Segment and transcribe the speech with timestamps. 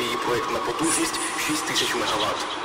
[0.00, 2.57] Її проектна потужність 6 тисяч мегаватт.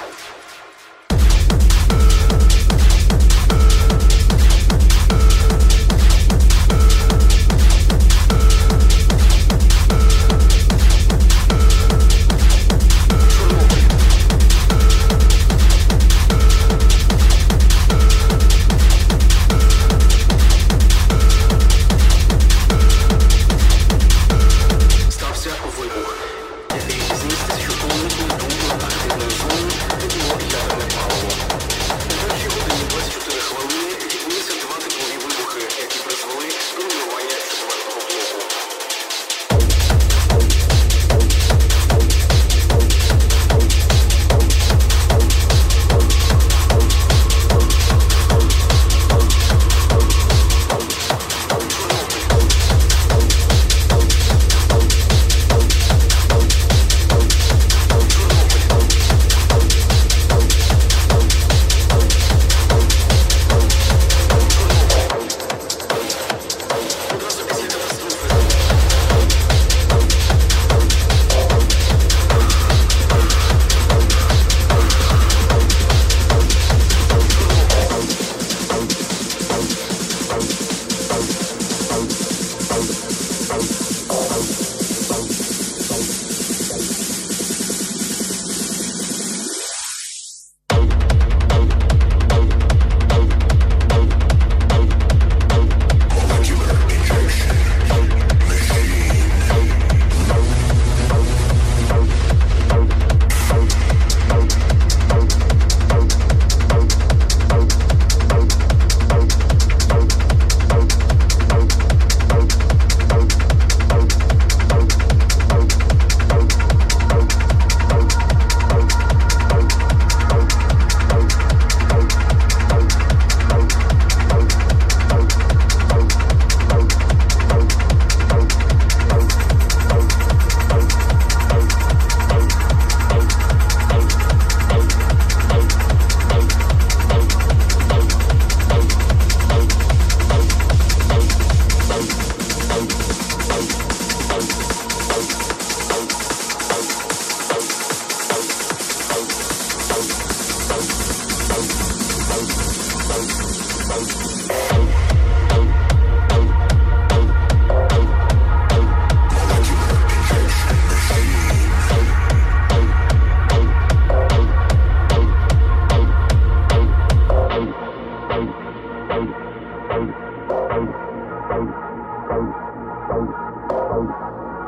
[0.00, 0.39] you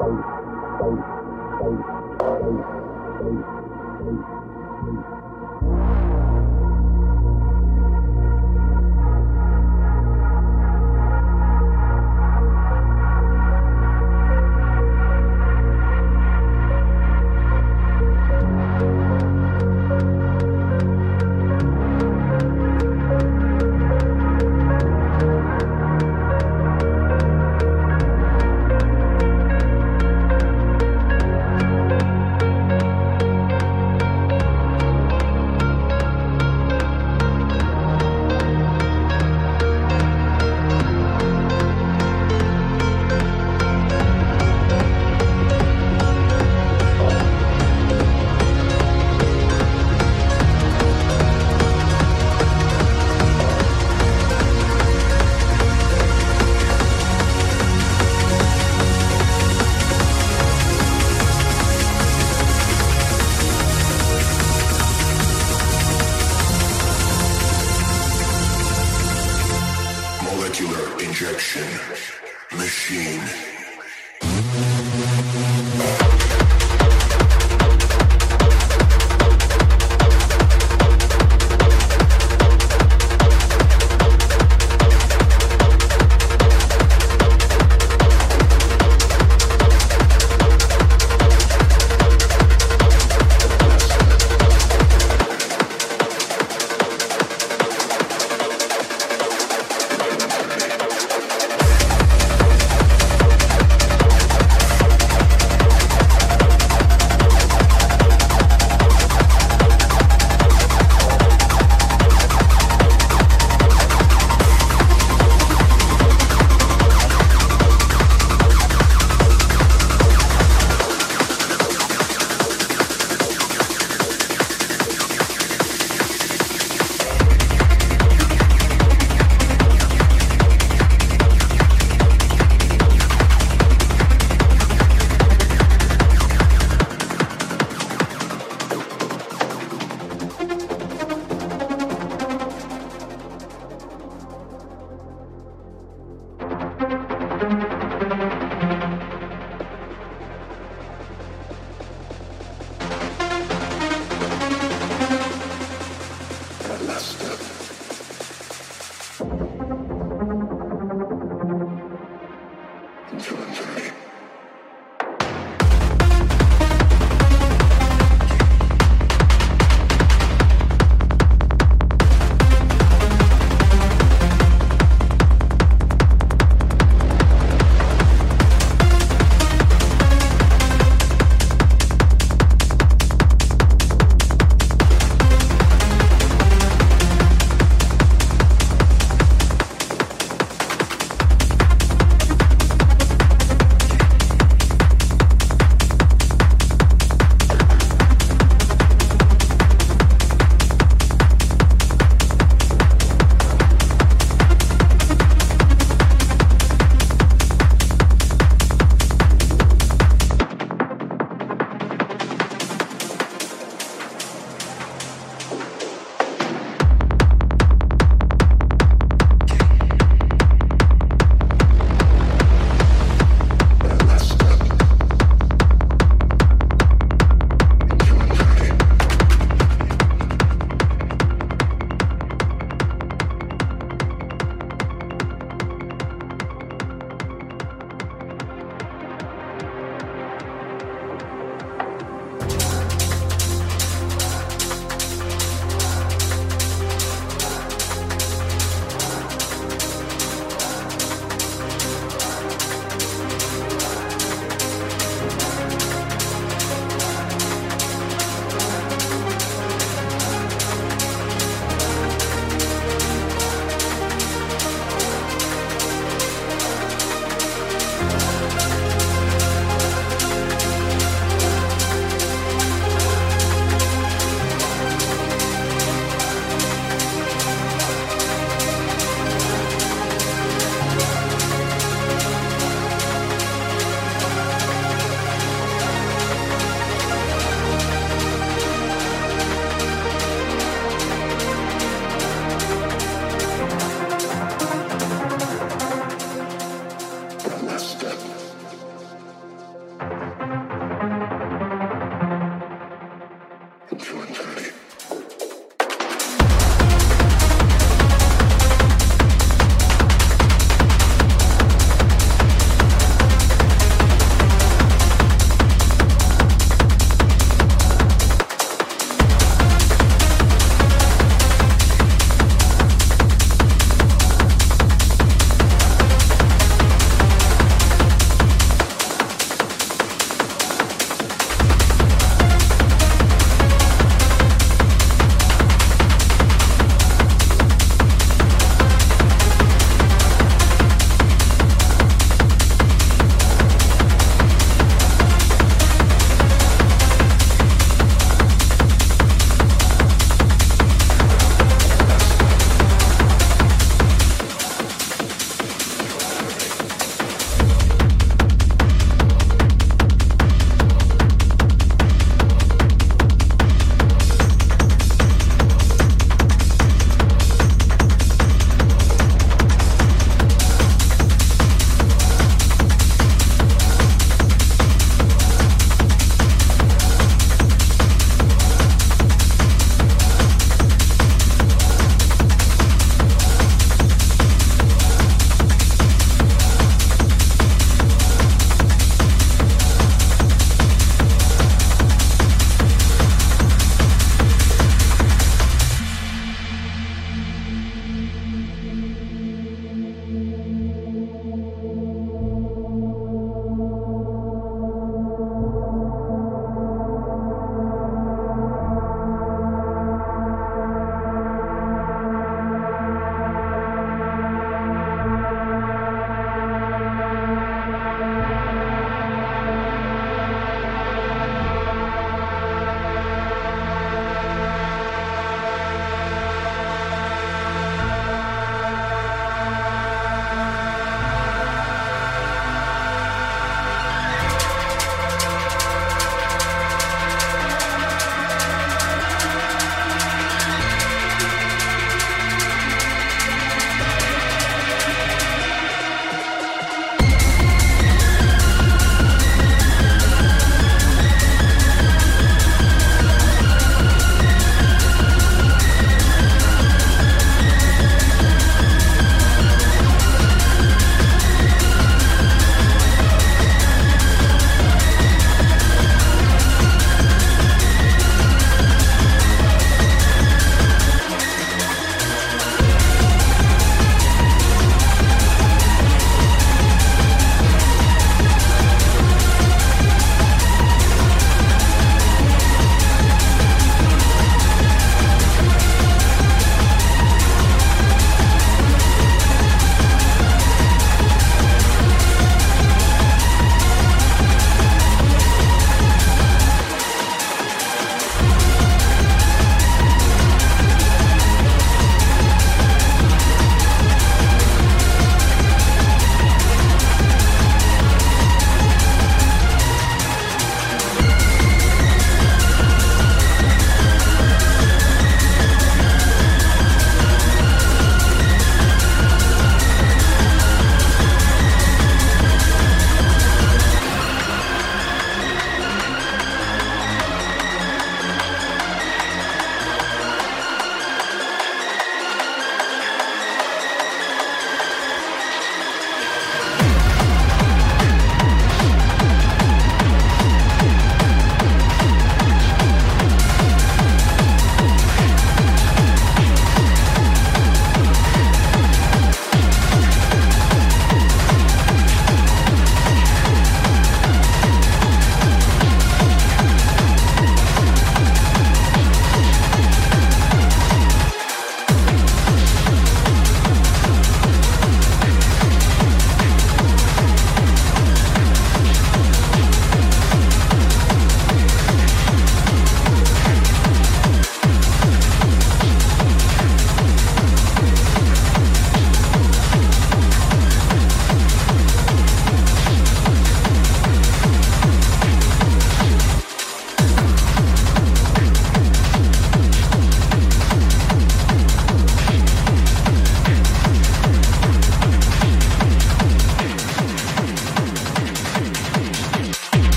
[0.00, 0.14] Thank
[6.04, 6.09] you.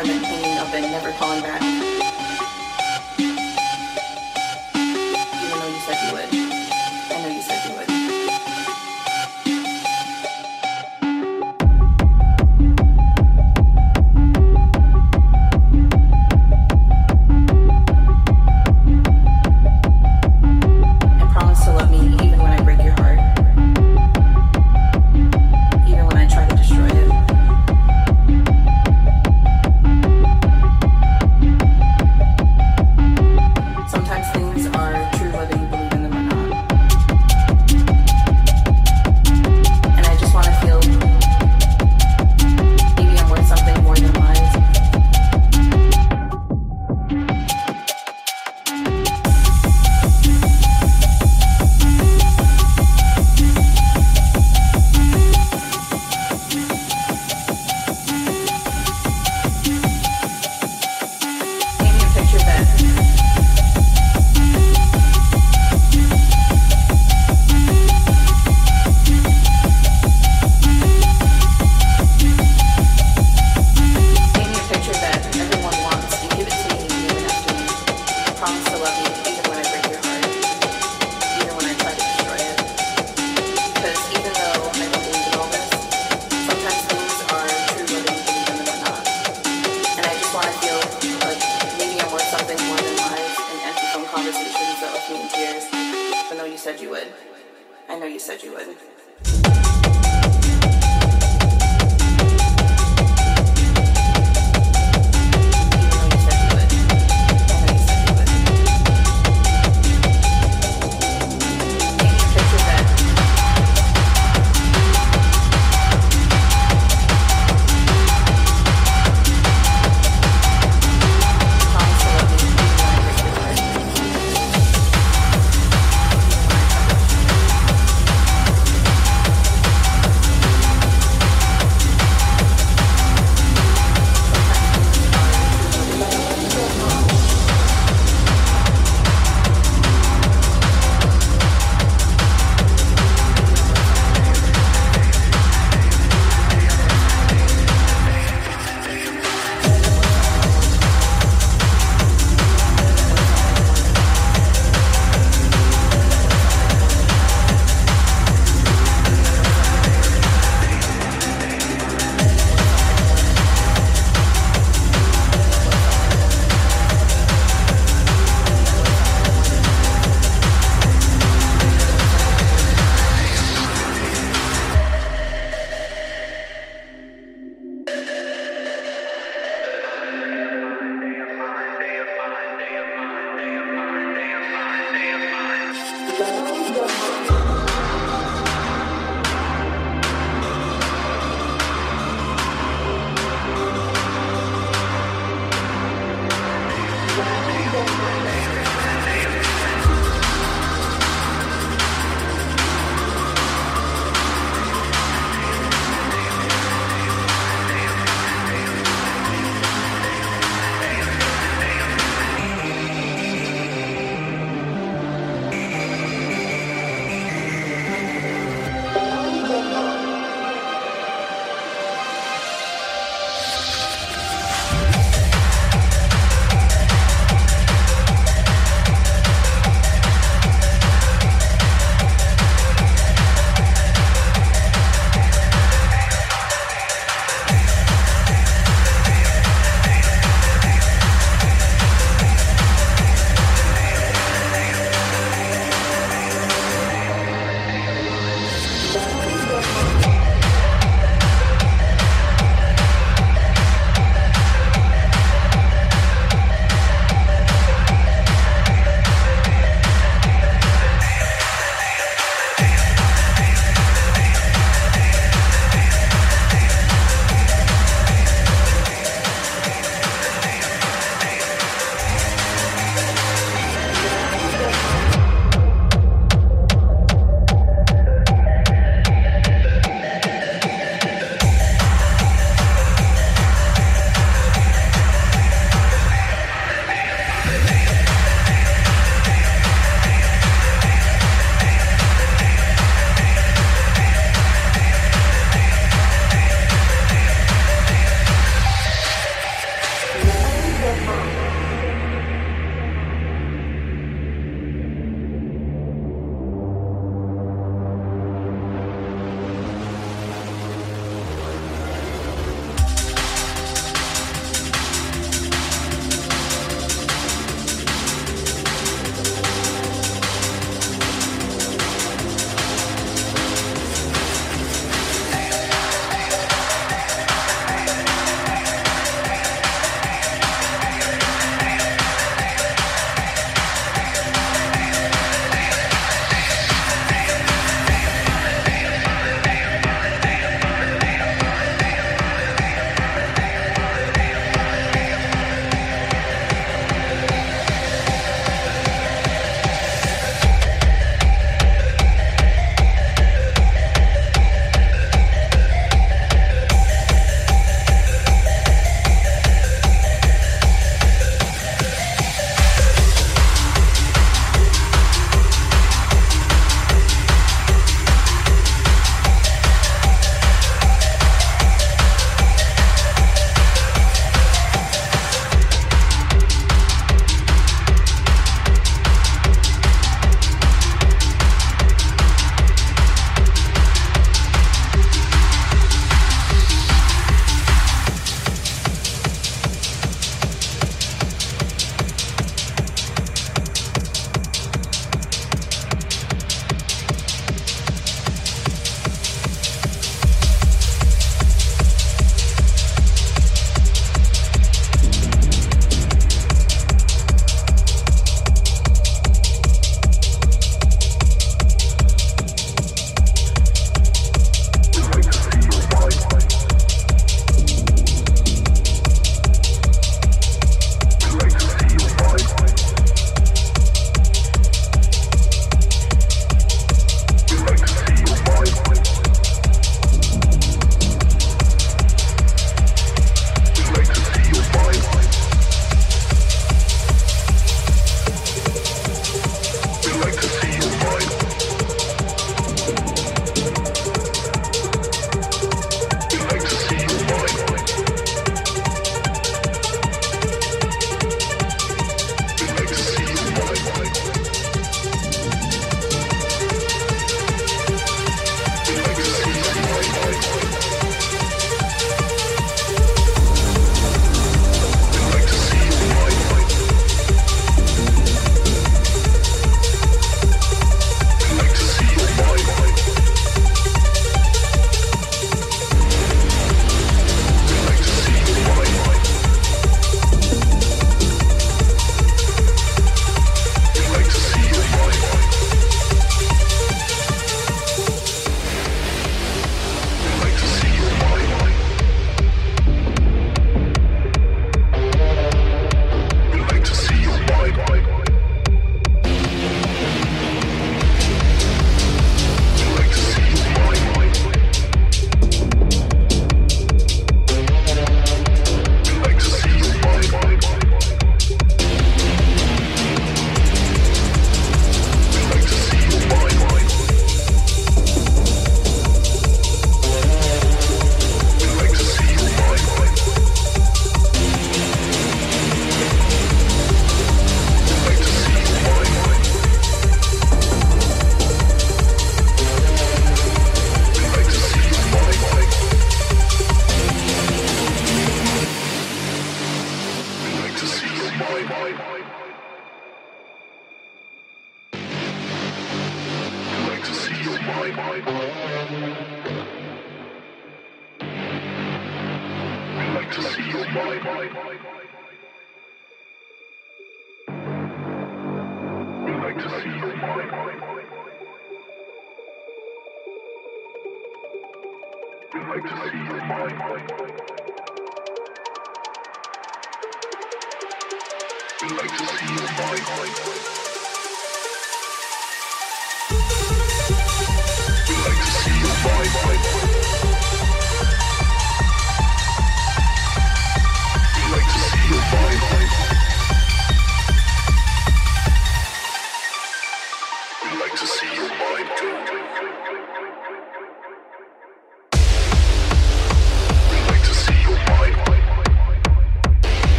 [0.00, 1.89] and the pain of it never calling back.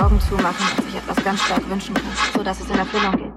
[0.00, 3.32] Augen zumachen und sich etwas ganz stark wünschen kann, sodass es in Erfüllung geht.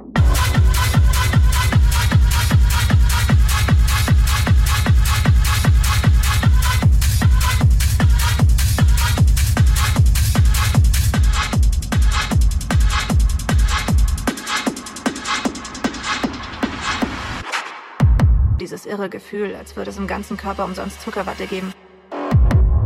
[18.61, 21.73] Dieses irre Gefühl, als würde es im ganzen Körper umsonst Zuckerwatte geben.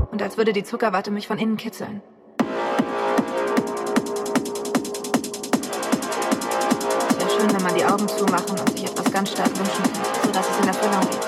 [0.09, 2.01] Und als würde die Zuckerwatte mich von innen kitzeln.
[7.47, 10.57] Schön, wenn man die Augen zumachen und sich etwas ganz stark wünschen könnte, sodass es
[10.59, 11.27] in Erfüllung geht.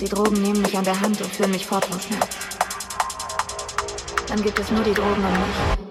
[0.00, 2.36] Die Drogen nehmen mich an der Hand und führen mich fort vom Schmerz.
[4.26, 5.81] Dann gibt es nur die Drogen und mich.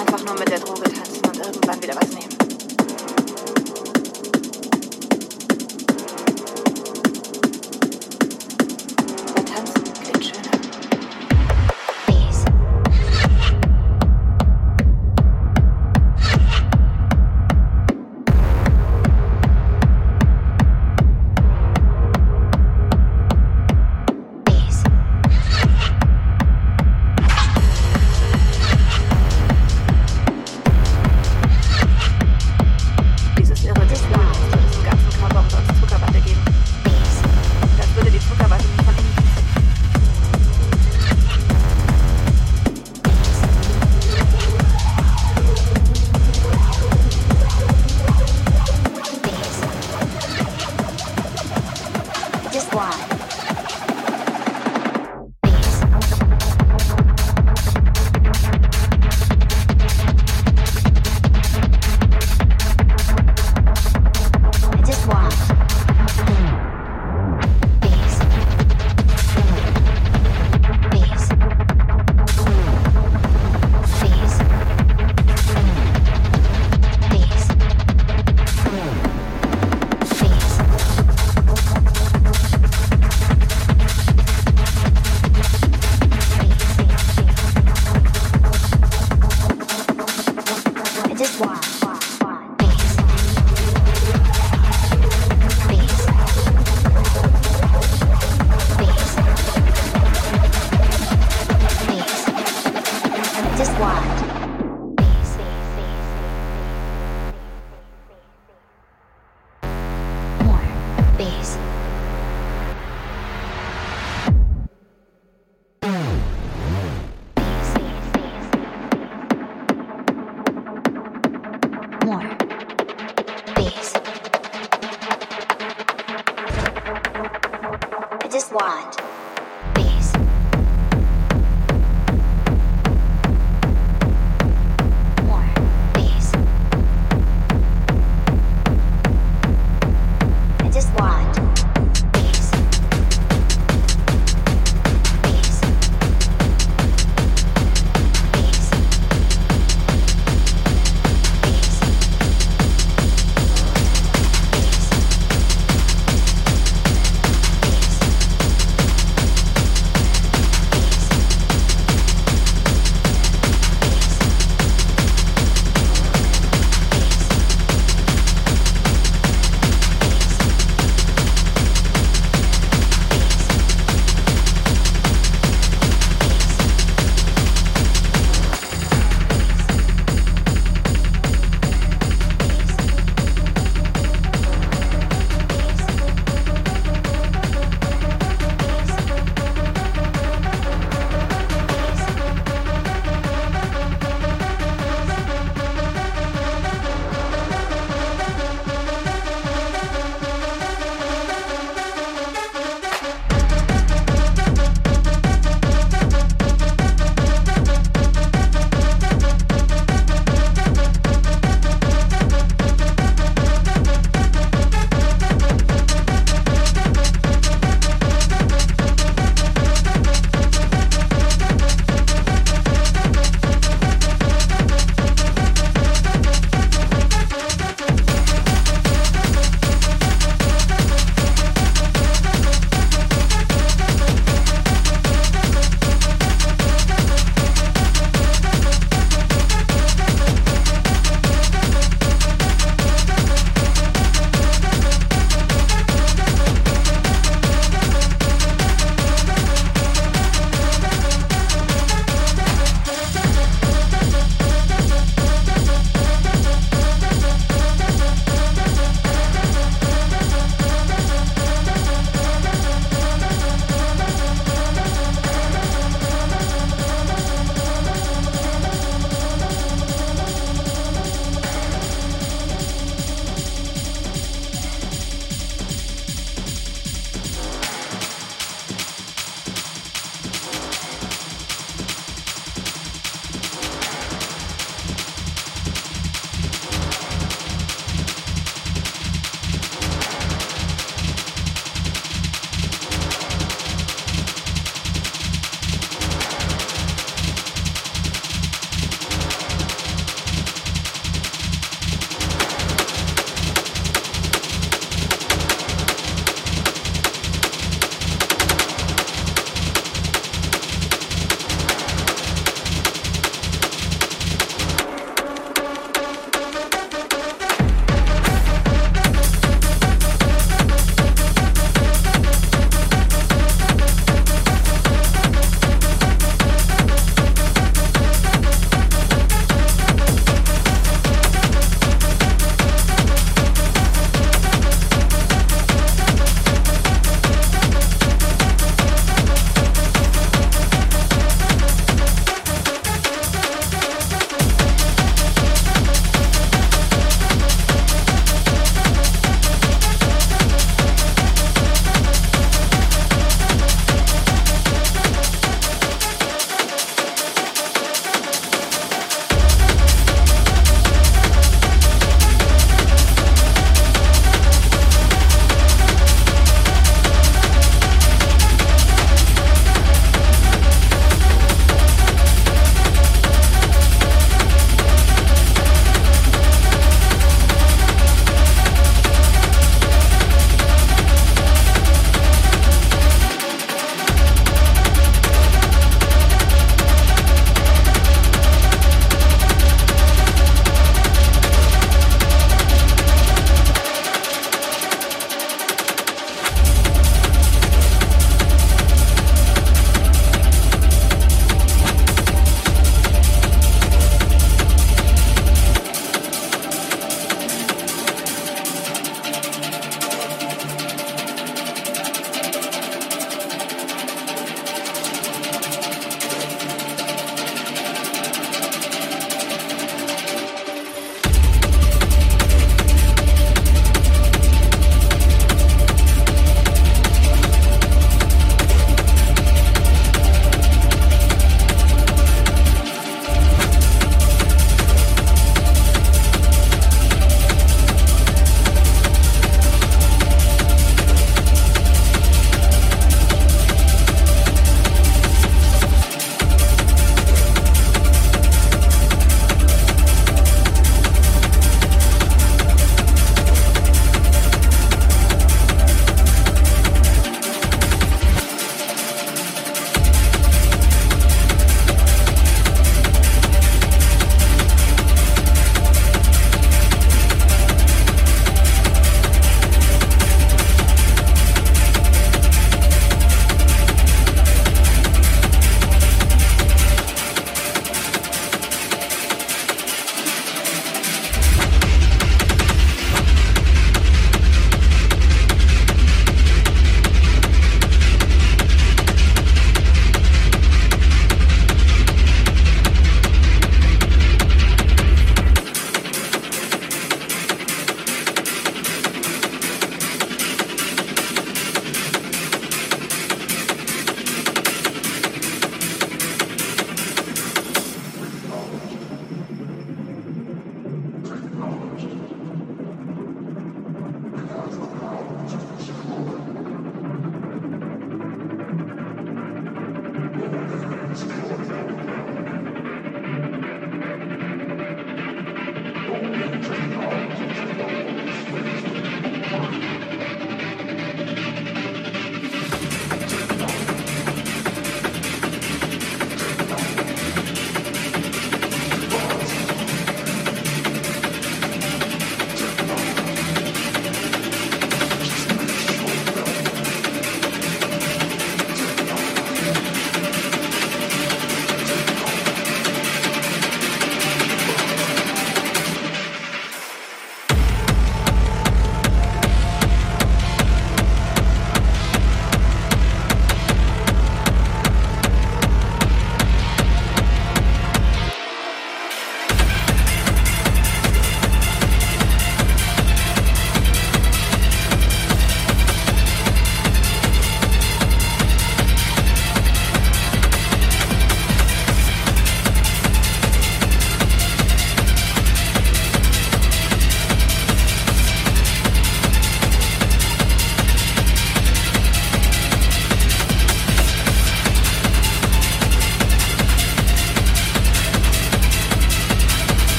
[0.00, 2.59] Einfach nur mit der Droge tanzen und irgendwann wieder was nehmen.